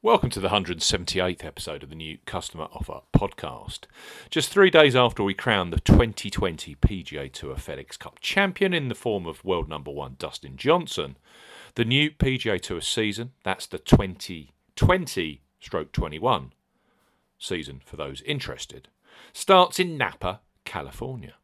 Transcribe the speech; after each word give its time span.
Welcome 0.00 0.30
to 0.30 0.38
the 0.38 0.50
178th 0.50 1.44
episode 1.44 1.82
of 1.82 1.88
the 1.88 1.96
new 1.96 2.18
Customer 2.24 2.68
Offer 2.72 3.00
podcast. 3.12 3.80
Just 4.30 4.48
three 4.48 4.70
days 4.70 4.94
after 4.94 5.24
we 5.24 5.34
crowned 5.34 5.72
the 5.72 5.80
2020 5.80 6.76
PGA 6.76 7.32
Tour 7.32 7.56
FedEx 7.56 7.98
Cup 7.98 8.20
champion 8.20 8.72
in 8.72 8.86
the 8.86 8.94
form 8.94 9.26
of 9.26 9.44
world 9.44 9.68
number 9.68 9.90
one 9.90 10.14
Dustin 10.16 10.56
Johnson, 10.56 11.16
the 11.74 11.84
new 11.84 12.12
PGA 12.12 12.60
Tour 12.60 12.80
season, 12.80 13.32
that's 13.42 13.66
the 13.66 13.80
2020 13.80 15.42
stroke 15.58 15.90
21 15.90 16.52
season 17.36 17.80
for 17.84 17.96
those 17.96 18.22
interested, 18.22 18.86
starts 19.32 19.80
in 19.80 19.98
Napa, 19.98 20.42
California. 20.64 21.34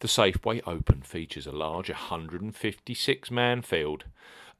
The 0.00 0.08
Safeway 0.08 0.60
Open 0.66 1.02
features 1.02 1.46
a 1.46 1.52
large 1.52 1.88
156 1.88 3.30
man 3.30 3.62
field 3.62 4.06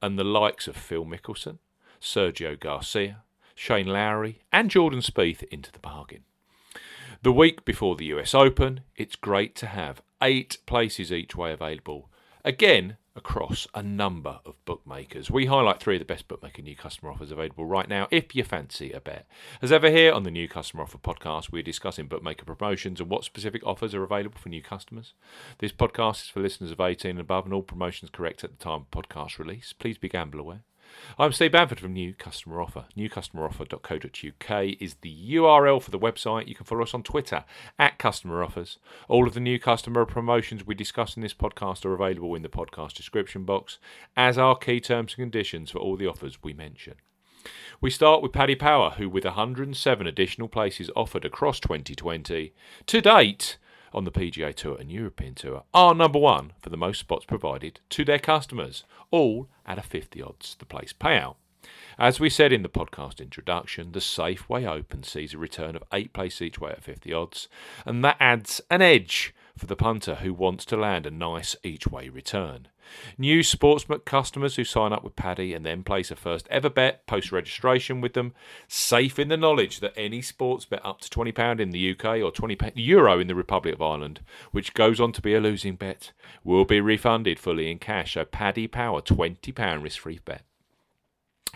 and 0.01 0.17
the 0.17 0.23
likes 0.23 0.69
of 0.69 0.77
Phil 0.77 1.05
Mickelson, 1.05 1.59
Sergio 2.01 2.59
Garcia, 2.59 3.25
Shane 3.55 3.87
Lowry, 3.87 4.41
and 4.53 4.71
Jordan 4.71 5.01
Spieth 5.01 5.43
into 5.45 5.73
the 5.73 5.79
bargain. 5.79 6.25
The 7.23 7.33
week 7.33 7.65
before 7.65 7.97
the 7.97 8.07
US 8.07 8.35
Open, 8.35 8.81
it's 8.97 9.17
great 9.17 9.55
to 9.57 9.67
have 9.67 10.03
eight 10.21 10.59
places 10.67 11.13
each 11.13 11.37
way 11.37 11.53
available, 11.53 12.11
again 12.45 12.97
across 13.15 13.67
a 13.75 13.83
number 13.83 14.41
of 14.45 14.55
bookmakers. 14.65 15.31
We 15.31 15.47
highlight 15.47 15.81
three 15.81 15.97
of 15.97 16.01
the 16.01 16.07
best 16.07 16.29
bookmaker 16.29 16.63
new 16.63 16.75
customer 16.75 17.13
offers 17.13 17.31
available 17.31 17.67
right 17.67 17.89
now 17.89 18.09
if 18.11 18.35
you 18.35 18.43
fancy 18.43 18.93
a 18.93 19.01
bet. 19.01 19.27
As 19.61 19.71
ever, 19.71 19.91
here 19.91 20.13
on 20.13 20.23
the 20.23 20.31
New 20.31 20.49
Customer 20.49 20.83
Offer 20.83 20.99
podcast, 20.99 21.53
we're 21.53 21.63
discussing 21.63 22.07
bookmaker 22.07 22.45
promotions 22.45 23.01
and 23.01 23.11
what 23.11 23.25
specific 23.25 23.65
offers 23.67 23.95
are 23.95 24.03
available 24.03 24.39
for 24.39 24.49
new 24.49 24.63
customers. 24.63 25.13
This 25.59 25.73
podcast 25.73 26.23
is 26.23 26.29
for 26.29 26.41
listeners 26.41 26.71
of 26.71 26.81
18 26.81 27.11
and 27.11 27.21
above, 27.21 27.45
and 27.45 27.53
all 27.53 27.63
promotions 27.63 28.11
correct 28.11 28.45
at 28.45 28.59
the 28.59 28.65
time 28.65 28.87
of 28.87 28.91
podcast 28.91 29.39
release. 29.39 29.73
Please 29.73 29.99
be 29.99 30.09
gamble 30.09 30.41
aware. 30.41 30.65
I'm 31.19 31.33
Steve 31.33 31.53
Bamford 31.53 31.81
from 31.81 31.93
New 31.93 32.15
Customer 32.15 32.61
Offer. 32.61 32.87
NewCustomeroffer.co.uk 32.97 34.77
is 34.81 34.95
the 35.03 35.35
URL 35.35 35.83
for 35.83 35.91
the 35.91 35.99
website. 35.99 36.49
You 36.49 36.55
can 36.55 36.65
follow 36.65 36.83
us 36.83 36.95
on 36.95 37.03
Twitter 37.03 37.45
at 37.79 37.99
Customer 37.99 38.43
Offers. 38.43 38.79
All 39.09 39.27
of 39.27 39.35
the 39.35 39.41
new 39.41 39.59
customer 39.59 40.05
promotions 40.05 40.67
we 40.67 40.75
discuss 40.75 41.17
in 41.17 41.23
this 41.23 41.35
podcast 41.35 41.85
are 41.85 41.95
available 41.95 42.35
in 42.35 42.43
the 42.43 42.49
podcast 42.49 42.95
description 42.95 43.45
box, 43.45 43.79
as 44.17 44.39
are 44.39 44.57
key 44.57 44.81
terms 44.81 45.13
and 45.13 45.23
conditions 45.31 45.71
for 45.71 45.79
all 45.79 45.97
the 45.97 46.07
offers 46.07 46.43
we 46.43 46.53
mention. 46.53 46.95
We 47.81 47.91
start 47.91 48.23
with 48.23 48.33
Paddy 48.33 48.55
Power, 48.55 48.91
who, 48.91 49.09
with 49.09 49.25
107 49.25 50.07
additional 50.07 50.49
places 50.49 50.91
offered 50.95 51.25
across 51.25 51.59
2020, 51.61 52.53
to 52.87 53.01
date 53.01 53.59
on 53.95 54.05
the 54.05 54.11
PGA 54.11 54.55
Tour 54.55 54.77
and 54.79 54.91
European 54.91 55.35
Tour 55.35 55.65
are 55.73 55.95
number 55.95 56.19
one 56.19 56.53
for 56.61 56.71
the 56.71 56.77
most 56.77 57.01
spots 57.01 57.25
provided 57.25 57.81
to 57.91 58.05
their 58.05 58.19
customers, 58.19 58.85
all 59.11 59.49
at 59.67 59.79
a 59.79 59.83
50 59.83 60.23
odds 60.23 60.57
the 60.59 60.65
place 60.65 60.93
payout. 60.93 61.37
As 61.99 62.19
we 62.19 62.31
said 62.31 62.53
in 62.53 62.63
the 62.63 62.69
podcast 62.69 63.21
introduction, 63.21 63.93
the 63.93 64.01
Safeway 64.01 64.67
Open 64.67 65.03
sees 65.03 65.35
a 65.35 65.39
return 65.39 65.77
of 65.77 65.85
eight 65.93 66.13
places 66.13 66.43
each 66.43 66.59
way 66.59 66.71
at 66.71 66.83
50 66.83 67.13
odds, 67.13 67.49
and 67.87 68.05
that 68.05 68.17
adds 68.19 68.61
an 68.71 68.83
edge 68.83 69.35
for 69.57 69.67
the 69.67 69.77
punter 69.77 70.17
who 70.17 70.33
wants 70.33 70.65
to 70.67 70.77
land 70.77 71.07
a 71.07 71.11
nice 71.11 71.57
each 71.63 71.87
way 71.87 72.09
return. 72.09 72.69
New 73.17 73.41
Sportsbook 73.41 74.05
customers 74.05 74.57
who 74.57 74.65
sign 74.65 74.93
up 74.93 75.05
with 75.05 75.17
Paddy 75.17 75.55
and 75.55 75.65
then 75.65 75.85
place 75.85 76.11
a 76.11 76.17
first 76.17 76.49
ever 76.51 76.69
bet 76.69 77.07
post 77.07 77.33
registration 77.33 78.01
with 78.01 78.15
them, 78.15 78.35
safe 78.69 79.19
in 79.19 79.29
the 79.29 79.37
knowledge 79.37 79.81
that 79.81 79.93
any 79.97 80.21
sports 80.21 80.65
bet 80.65 80.85
up 80.85 81.01
to 81.01 81.09
£20 81.09 81.61
in 81.61 81.71
the 81.71 81.91
UK 81.93 82.05
or 82.23 82.33
€20 82.33 82.73
Euro 82.75 83.19
in 83.21 83.29
the 83.29 83.35
Republic 83.35 83.75
of 83.75 83.83
Ireland, 83.83 84.21
which 84.51 84.75
goes 84.75 85.01
on 85.01 85.13
to 85.13 85.23
be 85.23 85.35
a 85.35 85.41
losing 85.41 85.77
bet, 85.77 86.13
will 86.45 86.65
be 86.65 86.81
refunded 86.81 87.39
fully 87.39 87.71
in 87.71 87.79
cash. 87.79 88.15
So 88.15 88.25
Paddy 88.25 88.67
Power 88.67 89.01
£20 89.01 89.83
risk 89.83 90.01
free 90.01 90.21
bet. 90.25 90.43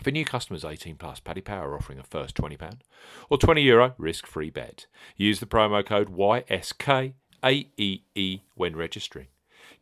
For 0.01 0.11
new 0.11 0.25
customers 0.25 0.63
18 0.63 0.95
plus, 0.97 1.19
Paddy 1.19 1.41
Power 1.41 1.71
are 1.71 1.75
offering 1.75 1.97
a 1.97 2.03
first 2.03 2.35
£20 2.35 2.81
or 3.29 3.37
€20 3.37 3.63
Euro 3.63 3.95
risk 3.97 4.27
free 4.27 4.51
bet. 4.51 4.85
Use 5.15 5.39
the 5.39 5.47
promo 5.47 5.83
code 5.83 6.09
YSKAEE 7.43 8.41
when 8.55 8.75
registering. 8.75 9.27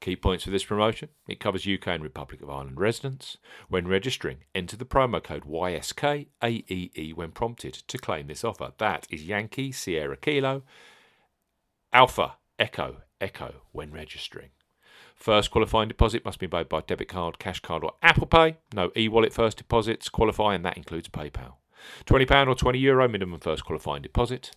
Key 0.02 0.16
points 0.16 0.44
for 0.44 0.50
this 0.50 0.66
promotion 0.66 1.10
it 1.28 1.40
covers 1.40 1.68
UK 1.68 1.88
and 1.88 2.04
Republic 2.04 2.42
of 2.42 2.50
Ireland 2.50 2.80
residents. 2.80 3.38
When 3.70 3.88
registering, 3.88 4.40
enter 4.54 4.76
the 4.76 4.86
promo 4.86 5.24
code 5.24 5.44
YSKAEE 5.44 7.14
when 7.14 7.32
prompted 7.32 7.74
to 7.74 7.98
claim 7.98 8.28
this 8.28 8.44
offer. 8.44 8.74
That 8.78 9.08
is 9.10 9.24
Yankee 9.24 9.72
Sierra 9.72 10.18
Kilo 10.18 10.64
Alpha 11.94 12.34
Echo 12.60 12.98
Echo 13.22 13.62
when 13.72 13.92
registering. 13.92 14.50
First 15.16 15.50
qualifying 15.50 15.88
deposit 15.88 16.26
must 16.26 16.40
be 16.40 16.48
made 16.48 16.68
by 16.68 16.82
debit 16.82 17.08
card, 17.08 17.40
cash 17.40 17.62
card, 17.62 17.86
or 17.86 17.94
Apple 18.02 18.28
Pay. 18.28 18.58
No 18.74 18.92
e 18.98 19.08
wallet 19.08 19.32
first 19.34 19.58
deposits 19.58 20.10
qualify, 20.10 20.56
and 20.56 20.66
that 20.66 20.76
includes 20.76 21.08
PayPal. 21.08 21.54
£20 22.06 22.48
or 22.48 22.56
€20 22.56 22.82
Euro 22.82 23.08
minimum 23.08 23.40
first 23.40 23.66
qualifying 23.66 24.02
deposit. 24.02 24.52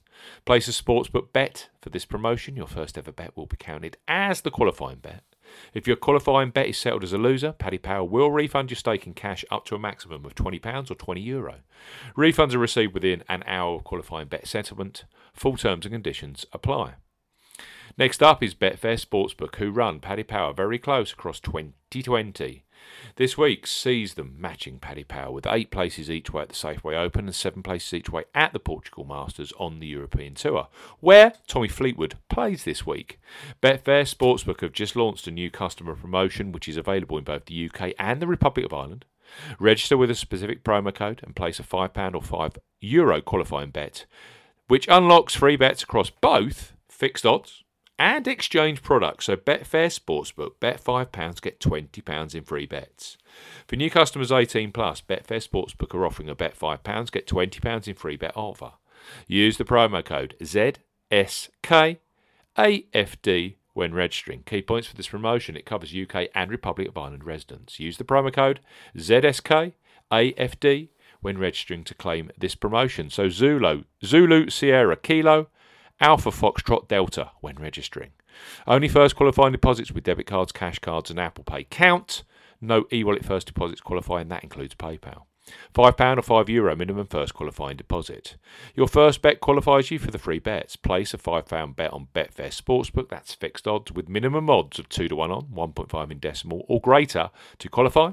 Place 0.45 0.69
a 0.69 0.73
sportsbook 0.73 1.33
bet 1.33 1.69
for 1.81 1.91
this 1.91 2.05
promotion. 2.05 2.57
Your 2.57 2.67
first 2.67 2.99
ever 2.99 3.13
bet 3.13 3.37
will 3.37 3.47
be 3.47 3.57
counted 3.57 3.97
as 4.07 4.41
the 4.41 4.51
qualifying 4.51 4.99
bet. 4.99 5.23
If 5.73 5.87
your 5.87 5.97
qualifying 5.97 6.51
bet 6.51 6.67
is 6.67 6.77
settled 6.77 7.05
as 7.05 7.13
a 7.13 7.19
loser, 7.19 7.53
Paddy 7.53 7.79
Power 7.79 8.05
will 8.05 8.31
refund 8.31 8.71
your 8.71 8.77
stake 8.77 9.07
in 9.07 9.15
cash 9.15 9.45
up 9.51 9.65
to 9.67 9.75
a 9.75 9.79
maximum 9.79 10.25
of 10.27 10.35
£20 10.35 10.91
or 10.91 10.95
€20 10.95 11.25
Euro. 11.25 11.55
Refunds 12.17 12.55
are 12.55 12.59
received 12.59 12.93
within 12.93 13.25
an 13.29 13.43
hour 13.47 13.77
of 13.77 13.85
qualifying 13.85 14.29
bet 14.29 14.47
settlement. 14.47 15.05
Full 15.33 15.57
terms 15.57 15.87
and 15.87 15.95
conditions 15.95 16.45
apply. 16.53 16.95
Next 17.99 18.23
up 18.23 18.45
is 18.45 18.55
Betfair 18.55 18.95
Sportsbook, 18.95 19.57
who 19.57 19.73
run 19.73 19.99
Paddy 19.99 20.23
Power 20.23 20.53
very 20.53 20.79
close 20.79 21.13
across 21.13 21.41
2020. 21.41 22.63
This 23.17 23.37
week 23.37 23.67
sees 23.67 24.15
them 24.15 24.37
matching 24.39 24.79
Paddy 24.79 25.03
Power 25.03 25.33
with 25.33 25.49
eight 25.49 25.73
places 25.73 26.09
each 26.09 26.33
way 26.33 26.43
at 26.43 26.51
the 26.51 26.55
Safeway 26.55 26.97
Open 26.97 27.27
and 27.27 27.35
seven 27.35 27.61
places 27.61 27.93
each 27.93 28.09
way 28.09 28.23
at 28.37 28.53
the 28.53 28.61
Portugal 28.61 29.05
Masters 29.05 29.53
on 29.59 29.81
the 29.81 29.89
European 29.89 30.35
Tour, 30.35 30.69
where 31.01 31.33
Tommy 31.49 31.67
Fleetwood 31.67 32.15
plays 32.29 32.63
this 32.63 32.87
week. 32.87 33.19
Betfair 33.61 34.05
Sportsbook 34.05 34.61
have 34.61 34.73
just 34.73 34.95
launched 34.95 35.27
a 35.27 35.33
new 35.33 35.51
customer 35.51 35.97
promotion 35.97 36.53
which 36.53 36.69
is 36.69 36.77
available 36.77 37.19
in 37.19 37.25
both 37.25 37.47
the 37.47 37.69
UK 37.69 37.95
and 37.99 38.23
the 38.23 38.29
Republic 38.29 38.65
of 38.65 38.73
Ireland. 38.73 39.07
Register 39.59 39.97
with 39.97 40.13
a 40.13 40.15
specific 40.15 40.63
promo 40.63 40.95
code 40.95 41.21
and 41.25 41.35
place 41.35 41.59
a 41.59 41.65
£5 41.65 42.15
or 42.15 42.23
€5 42.23 42.59
Euro 42.79 43.21
qualifying 43.21 43.71
bet, 43.71 44.07
which 44.69 44.87
unlocks 44.87 45.35
free 45.35 45.57
bets 45.57 45.83
across 45.83 46.11
both 46.11 46.75
fixed 46.89 47.27
odds 47.27 47.65
and 47.99 48.29
exchange 48.29 48.83
products. 48.83 49.25
So 49.27 49.37
Betfair 49.37 49.89
Sportsbook, 49.89 50.61
bet 50.61 50.83
£5, 50.83 51.41
get 51.41 51.61
£20 51.61 52.35
in 52.35 52.45
free 52.45 52.67
bets. 52.67 53.19
For 53.67 53.77
new 53.77 53.91
customers 53.91 54.31
18 54.31 54.73
plus, 54.73 55.01
Betfair 55.01 55.47
Sportsbook 55.47 55.95
are 55.95 56.07
offering 56.07 56.29
a 56.29 56.35
bet 56.35 56.59
£5, 56.59 57.11
get 57.11 57.27
£20 57.27 57.89
in 57.89 57.95
free 57.95 58.17
bet 58.17 58.37
offer. 58.37 58.73
Use 59.27 59.57
the 59.57 59.65
promo 59.65 60.05
code 60.05 60.35
ZSKAFD 60.41 61.99
when 63.75 63.95
registering. 63.95 64.43
Key 64.45 64.63
points 64.63 64.89
for 64.89 64.97
this 64.97 65.09
promotion 65.09 65.57
it 65.57 65.67
covers 65.67 65.95
UK 65.95 66.29
and 66.35 66.51
Republic 66.51 66.89
of 66.89 66.99
Ireland 66.99 67.25
residents. 67.25 67.79
Use 67.79 67.97
the 67.97 68.05
promo 68.05 68.33
code 68.33 68.61
ZSKAFD 68.97 70.89
when 71.21 71.39
registering 71.39 71.85
to 71.85 71.95
claim 71.95 72.31
this 72.39 72.55
promotion. 72.55 73.11
So 73.11 73.29
Zulu, 73.29 73.85
Zulu 74.05 74.51
Sierra 74.51 74.97
Kilo 74.97 75.49
Alpha 76.01 76.31
Foxtrot 76.31 76.89
Delta 76.89 77.33
when 77.41 77.57
registering. 77.57 78.11
Only 78.67 78.89
first 78.89 79.17
qualifying 79.17 79.53
deposits 79.53 79.91
with 79.91 80.05
debit 80.05 80.27
cards, 80.27 80.53
cash 80.53 80.79
cards, 80.79 81.11
and 81.11 81.19
Apple 81.19 81.45
Pay 81.45 81.65
count. 81.65 82.23
No 82.61 82.87
e 82.93 83.03
wallet 83.05 83.25
first 83.25 83.47
deposits 83.47 83.81
qualify, 83.81 84.21
and 84.21 84.31
that 84.31 84.43
includes 84.45 84.75
PayPal. 84.75 85.23
£5 85.75 86.19
or 86.19 86.45
€5 86.45 86.49
Euro 86.51 86.77
minimum 86.77 87.07
first 87.07 87.35
qualifying 87.35 87.77
deposit. 87.77 88.37
Your 88.75 88.87
first 88.87 89.23
bet 89.23 89.41
qualifies 89.41 89.91
you 89.91 89.99
for 89.99 90.11
the 90.11 90.19
free 90.19 90.39
bets. 90.39 90.77
Place 90.77 91.15
a 91.15 91.19
£5 91.19 91.75
bet 91.75 91.93
on 91.93 92.09
Betfair 92.15 92.53
Sportsbook, 92.53 93.09
that's 93.09 93.35
fixed 93.35 93.67
odds, 93.67 93.91
with 93.91 94.09
minimum 94.09 94.51
odds 94.51 94.79
of 94.79 94.89
2 94.89 95.09
to 95.09 95.17
1 95.17 95.31
on, 95.31 95.47
1.5 95.47 96.11
in 96.11 96.19
decimal, 96.19 96.65
or 96.69 96.81
greater 96.81 97.31
to 97.59 97.69
qualify. 97.69 98.13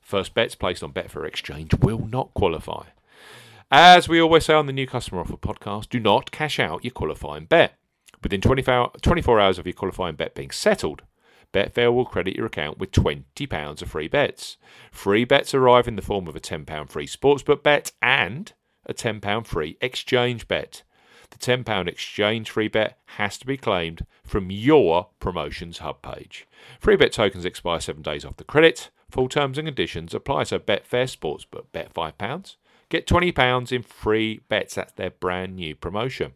First 0.00 0.34
bets 0.34 0.54
placed 0.54 0.82
on 0.82 0.92
Betfair 0.92 1.26
Exchange 1.26 1.74
will 1.74 2.06
not 2.06 2.34
qualify. 2.34 2.84
As 3.74 4.06
we 4.06 4.20
always 4.20 4.44
say 4.44 4.52
on 4.52 4.66
the 4.66 4.72
New 4.74 4.86
Customer 4.86 5.22
Offer 5.22 5.38
podcast, 5.38 5.88
do 5.88 5.98
not 5.98 6.30
cash 6.30 6.60
out 6.60 6.84
your 6.84 6.90
qualifying 6.90 7.46
bet. 7.46 7.78
Within 8.22 8.42
24 8.42 9.40
hours 9.40 9.58
of 9.58 9.66
your 9.66 9.72
qualifying 9.72 10.14
bet 10.14 10.34
being 10.34 10.50
settled, 10.50 11.00
Betfair 11.54 11.90
will 11.90 12.04
credit 12.04 12.36
your 12.36 12.44
account 12.44 12.76
with 12.76 12.92
£20 12.92 13.80
of 13.80 13.90
free 13.90 14.08
bets. 14.08 14.58
Free 14.90 15.24
bets 15.24 15.54
arrive 15.54 15.88
in 15.88 15.96
the 15.96 16.02
form 16.02 16.28
of 16.28 16.36
a 16.36 16.40
£10 16.40 16.90
free 16.90 17.06
sportsbook 17.06 17.62
bet 17.62 17.92
and 18.02 18.52
a 18.84 18.92
£10 18.92 19.46
free 19.46 19.78
exchange 19.80 20.46
bet. 20.46 20.82
The 21.30 21.38
£10 21.38 21.88
exchange 21.88 22.50
free 22.50 22.68
bet 22.68 22.98
has 23.16 23.38
to 23.38 23.46
be 23.46 23.56
claimed 23.56 24.04
from 24.22 24.50
your 24.50 25.08
promotions 25.18 25.78
hub 25.78 26.02
page. 26.02 26.46
Free 26.78 26.96
bet 26.96 27.12
tokens 27.12 27.46
expire 27.46 27.80
seven 27.80 28.02
days 28.02 28.26
after 28.26 28.44
credit. 28.44 28.90
Full 29.10 29.30
terms 29.30 29.56
and 29.56 29.66
conditions 29.66 30.12
apply. 30.12 30.42
So 30.42 30.58
Betfair 30.58 31.08
Sportsbook, 31.08 31.64
bet 31.72 31.94
£5 31.94 32.56
Get 32.92 33.06
£20 33.06 33.72
in 33.72 33.82
free 33.82 34.42
bets. 34.50 34.74
That's 34.74 34.92
their 34.92 35.08
brand 35.08 35.56
new 35.56 35.74
promotion. 35.74 36.34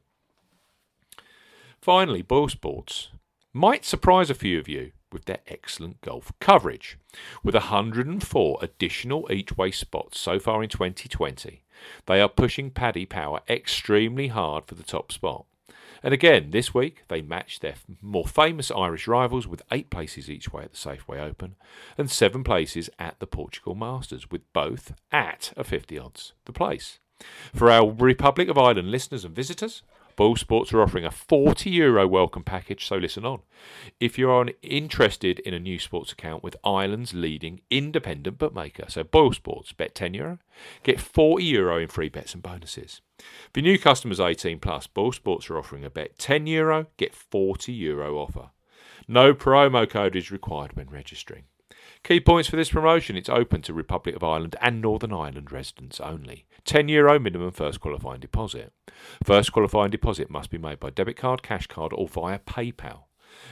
Finally, 1.83 2.23
Boyle 2.23 2.49
Sports 2.49 3.09
might 3.53 3.85
surprise 3.85 4.31
a 4.31 4.35
few 4.35 4.59
of 4.59 4.67
you 4.67 4.93
with 5.13 5.27
their 5.27 5.41
excellent 5.49 6.01
golf 6.01 6.33
coverage. 6.41 6.99
With 7.45 7.55
104 7.55 8.59
additional 8.63 9.31
each 9.31 9.59
way 9.59 9.71
spots 9.71 10.19
so 10.19 10.39
far 10.39 10.63
in 10.63 10.71
2020, 10.71 11.63
they 12.07 12.23
are 12.23 12.29
pushing 12.31 12.71
Paddy 12.71 13.05
Power 13.05 13.43
extremely 13.51 14.29
hard 14.29 14.65
for 14.65 14.77
the 14.77 14.83
top 14.83 15.13
spot. 15.13 15.45
And 16.03 16.15
again, 16.15 16.51
this 16.51 16.75
week 16.75 17.03
they 17.09 17.23
matched 17.23 17.63
their 17.63 17.75
more 18.01 18.27
famous 18.27 18.71
Irish 18.71 19.07
rivals 19.07 19.47
with 19.47 19.63
eight 19.73 19.91
places 19.91 20.31
each 20.31 20.53
way 20.53 20.65
at 20.65 20.73
the 20.73 20.77
Safeway 20.77 21.21
Open 21.21 21.57
and 21.97 22.11
seven 22.11 22.45
places 22.45 22.91
at 22.99 23.19
the 23.19 23.27
Portugal 23.27 23.75
Masters, 23.75 24.31
with 24.31 24.51
both 24.53 24.95
at 25.13 25.53
a 25.57 25.65
50 25.65 25.99
odds 25.99 26.33
the 26.45 26.53
place. 26.53 26.99
For 27.55 27.71
our 27.71 27.91
Republic 27.91 28.49
of 28.49 28.59
Ireland 28.59 28.91
listeners 28.91 29.25
and 29.25 29.35
visitors, 29.35 29.83
Boyle 30.17 30.35
Sports 30.35 30.73
are 30.73 30.81
offering 30.81 31.05
a 31.05 31.11
40 31.11 31.69
euro 31.69 32.09
welcome 32.09 32.43
package, 32.43 32.87
so 32.87 32.97
listen 32.97 33.27
on. 33.27 33.43
If 34.01 34.19
you 34.19 34.31
are 34.31 34.47
interested 34.63 35.41
in 35.41 35.53
a 35.53 35.61
new 35.61 35.79
sports 35.79 36.11
account 36.11 36.43
with 36.43 36.57
Ireland's 36.65 37.13
leading 37.13 37.61
independent 37.71 38.39
bookmaker, 38.39 38.87
so 38.89 39.05
Boyle 39.05 39.35
Sports, 39.35 39.73
bet 39.73 39.95
10 39.95 40.15
euro, 40.15 40.39
get 40.83 41.01
40 41.01 41.45
euro 41.45 41.79
in 41.79 41.89
free 41.89 42.09
bets 42.09 42.33
and 42.33 42.43
bonuses. 42.43 43.03
For 43.53 43.61
new 43.61 43.79
customers 43.79 44.19
18 44.19 44.59
plus, 44.59 44.87
Boyle 44.87 45.13
Sports 45.13 45.51
are 45.51 45.59
offering 45.59 45.85
a 45.85 45.91
bet 45.91 46.19
10 46.19 46.47
euro, 46.47 46.87
get 46.97 47.15
40 47.15 47.75
euro 47.75 48.17
offer. 48.17 48.51
No 49.07 49.35
promo 49.35 49.89
code 49.89 50.17
is 50.17 50.31
required 50.31 50.75
when 50.77 50.89
registering. 50.89 51.45
Key 52.07 52.21
points 52.21 52.49
for 52.49 52.55
this 52.55 52.71
promotion 52.71 53.17
it's 53.17 53.29
open 53.29 53.63
to 53.63 53.75
Republic 53.75 54.15
of 54.15 54.23
Ireland 54.23 54.55
and 54.61 54.81
Northern 54.81 55.13
Ireland 55.13 55.51
residents 55.51 55.99
only. 55.99 56.47
€10 56.65 56.89
Euro 56.89 57.19
minimum 57.19 57.51
first 57.51 57.81
qualifying 57.81 58.21
deposit. 58.21 58.73
First 59.25 59.51
qualifying 59.51 59.91
deposit 59.91 60.31
must 60.31 60.49
be 60.49 60.57
made 60.57 60.79
by 60.79 60.91
debit 60.91 61.17
card, 61.17 61.43
cash 61.43 61.67
card, 61.67 61.93
or 61.93 62.07
via 62.07 62.39
PayPal. 62.39 63.07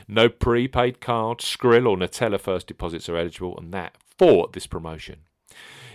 No 0.06 0.28
prepaid 0.28 1.00
card, 1.00 1.38
Skrill, 1.38 1.88
or 1.88 1.96
Neteller 1.96 2.40
first 2.40 2.68
deposits 2.68 3.08
are 3.08 3.16
eligible, 3.16 3.58
and 3.58 3.74
that 3.74 3.96
for 4.16 4.48
this 4.52 4.68
promotion. 4.68 5.22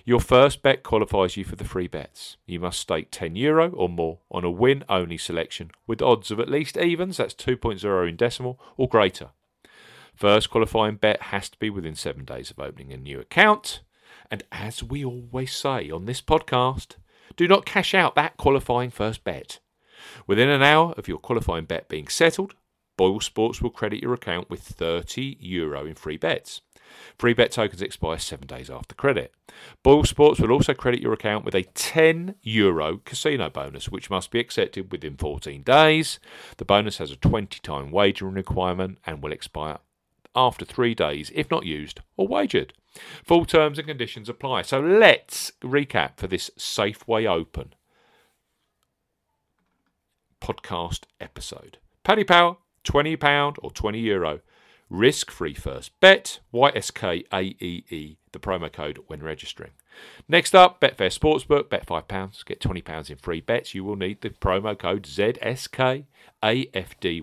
Your 0.04 0.20
first 0.20 0.62
bet 0.62 0.84
qualifies 0.84 1.38
you 1.38 1.46
for 1.46 1.56
the 1.56 1.64
free 1.64 1.88
bets. 1.88 2.36
You 2.46 2.60
must 2.60 2.82
stake 2.82 3.08
10 3.10 3.38
euro 3.38 3.72
or 3.72 3.88
more 3.88 4.20
on 4.30 4.44
a 4.44 4.52
win 4.52 4.84
only 4.90 5.18
selection 5.18 5.72
with 5.88 6.02
odds 6.02 6.30
of 6.30 6.42
at 6.42 6.50
least 6.50 6.76
evens, 6.76 7.16
that's 7.16 7.34
2.0 7.34 8.10
in 8.10 8.18
decimal, 8.18 8.60
or 8.76 8.90
greater. 8.90 9.30
First 10.20 10.50
qualifying 10.50 10.98
bet 10.98 11.22
has 11.22 11.48
to 11.48 11.58
be 11.60 11.70
within 11.70 11.96
seven 11.96 12.26
days 12.26 12.52
of 12.52 12.60
opening 12.60 12.92
a 12.92 12.98
new 12.98 13.22
account. 13.22 13.80
And 14.30 14.44
as 14.52 14.84
we 14.84 15.06
always 15.06 15.56
say 15.56 15.90
on 15.90 16.08
this 16.08 16.22
podcast, 16.22 16.98
do 17.38 17.48
not 17.48 17.66
cash 17.66 17.94
out 17.94 18.16
that 18.16 18.36
qualifying 18.36 18.90
first 18.90 19.24
bet. 19.24 19.60
Within 20.28 20.50
an 20.50 20.62
hour 20.62 20.94
of 20.98 21.08
your 21.08 21.20
qualifying 21.20 21.64
bet 21.64 21.88
being 21.88 22.10
settled, 22.10 22.54
Boyle 22.98 23.22
Sports 23.22 23.62
will 23.62 23.70
credit 23.70 24.04
your 24.04 24.14
account 24.14 24.50
with 24.50 24.60
30 24.60 25.38
euro 25.40 25.86
in 25.86 25.96
free 25.96 26.18
bets. 26.18 26.60
Free 27.18 27.34
bet 27.34 27.52
tokens 27.52 27.82
expire 27.82 28.18
seven 28.18 28.46
days 28.46 28.70
after 28.70 28.96
credit. 28.96 29.34
Boyle 29.84 30.04
Sports 30.04 30.42
will 30.42 30.52
also 30.52 30.74
credit 30.74 31.00
your 31.00 31.14
account 31.14 31.46
with 31.46 31.56
a 31.56 31.64
10 31.64 32.36
euro 32.42 33.00
casino 33.06 33.50
bonus, 33.50 33.88
which 33.88 34.10
must 34.10 34.32
be 34.32 34.40
accepted 34.42 34.92
within 34.92 35.16
14 35.16 35.64
days. 35.64 36.20
The 36.58 36.66
bonus 36.66 36.98
has 36.98 37.10
a 37.10 37.16
20 37.16 37.62
time 37.62 37.90
wagering 37.90 38.34
requirement 38.34 38.98
and 39.06 39.24
will 39.24 39.32
expire 39.32 39.78
after 40.36 40.66
three 40.66 40.94
days 40.94 41.32
if 41.34 41.50
not 41.50 41.66
used 41.66 42.02
or 42.18 42.28
wagered. 42.28 42.74
Full 43.24 43.46
terms 43.46 43.78
and 43.78 43.88
conditions 43.88 44.30
apply. 44.30 44.64
So 44.64 44.80
let's 44.80 45.52
recap 45.62 46.18
for 46.18 46.28
this 46.28 46.50
Safeway 46.58 47.28
Open 47.28 47.74
podcast 50.42 51.02
episode. 51.20 51.78
Paddy 52.04 52.24
Power, 52.24 52.58
£20 52.84 53.56
or 53.62 53.72
€20 53.72 54.02
Euro. 54.04 54.40
Risk 54.90 55.30
free 55.30 55.54
first 55.54 56.00
bet, 56.00 56.40
YSKAEE, 56.52 58.18
the 58.32 58.40
promo 58.40 58.74
code 58.74 59.00
when 59.06 59.22
registering. 59.22 59.72
Next 60.28 60.56
up, 60.56 60.82
Betfair 60.82 61.16
Sportsbook, 61.16 61.70
bet 61.70 61.86
£5, 61.86 62.46
get 62.46 62.60
£20 62.60 63.12
in 63.12 63.18
free 63.18 63.42
bets. 63.42 63.76
You 63.76 63.84
will 63.84 63.96
need 63.96 64.22
the 64.22 64.32
promo 64.32 64.76
code 64.76 65.04
ZSKAFD 65.04 66.04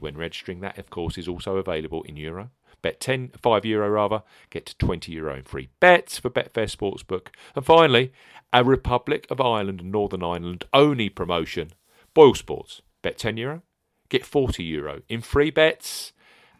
when 0.00 0.16
registering. 0.16 0.60
That, 0.60 0.78
of 0.78 0.90
course, 0.90 1.18
is 1.18 1.26
also 1.26 1.56
available 1.56 2.04
in 2.04 2.16
Euro. 2.16 2.50
Bet 2.86 3.00
10, 3.00 3.32
5 3.42 3.64
euro 3.64 3.88
rather, 3.90 4.22
get 4.48 4.76
20 4.78 5.10
euro 5.10 5.34
in 5.34 5.42
free 5.42 5.70
bets 5.80 6.20
for 6.20 6.30
Betfair 6.30 6.70
Sportsbook. 6.70 7.30
And 7.56 7.66
finally, 7.66 8.12
a 8.52 8.62
Republic 8.62 9.26
of 9.28 9.40
Ireland 9.40 9.80
and 9.80 9.90
Northern 9.90 10.22
Ireland 10.22 10.66
only 10.72 11.08
promotion, 11.08 11.72
Boyle 12.14 12.36
Sports. 12.36 12.82
Bet 13.02 13.18
10 13.18 13.38
euro, 13.38 13.62
get 14.08 14.24
40 14.24 14.62
euro 14.62 15.02
in 15.08 15.20
free 15.20 15.50
bets 15.50 16.12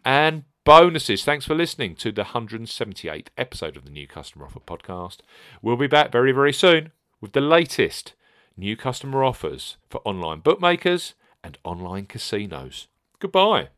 and 0.03 0.43
bonuses. 0.65 1.23
Thanks 1.23 1.45
for 1.45 1.55
listening 1.55 1.95
to 1.95 2.11
the 2.11 2.23
178th 2.23 3.27
episode 3.37 3.77
of 3.77 3.85
the 3.85 3.91
New 3.91 4.05
Customer 4.05 4.47
Offer 4.47 4.59
podcast. 4.59 5.19
We'll 5.61 5.77
be 5.77 5.87
back 5.87 6.11
very, 6.11 6.33
very 6.33 6.51
soon 6.51 6.91
with 7.21 7.31
the 7.31 7.39
latest 7.39 8.15
new 8.57 8.75
customer 8.75 9.23
offers 9.23 9.77
for 9.89 10.01
online 10.03 10.41
bookmakers 10.41 11.13
and 11.41 11.57
online 11.63 12.05
casinos. 12.05 12.89
Goodbye. 13.17 13.69